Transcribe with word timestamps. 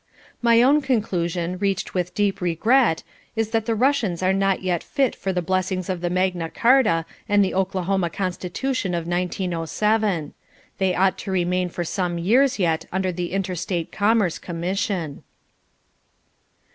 My 0.41 0.63
own 0.63 0.81
conclusion, 0.81 1.59
reached 1.59 1.93
with 1.93 2.15
deep 2.15 2.41
regret, 2.41 3.03
is 3.35 3.51
that 3.51 3.67
the 3.67 3.75
Russians 3.75 4.23
are 4.23 4.33
not 4.33 4.63
yet 4.63 4.81
fit 4.83 5.15
for 5.15 5.31
the 5.31 5.43
blessings 5.43 5.91
of 5.91 6.01
the 6.01 6.09
Magna 6.09 6.49
Carta 6.49 7.05
and 7.29 7.45
the 7.45 7.53
Oklahama 7.53 8.11
Constitution 8.11 8.95
of 8.95 9.05
1907. 9.05 10.33
They 10.79 10.95
ought 10.95 11.19
to 11.19 11.29
remain 11.31 11.69
for 11.69 11.83
some 11.83 12.17
years 12.17 12.57
yet 12.57 12.87
under 12.91 13.11
the 13.11 13.31
Interstate 13.31 13.91
Commerce 13.91 14.39
Commission. 14.39 15.21